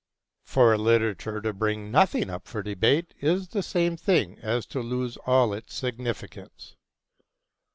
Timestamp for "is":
3.19-3.49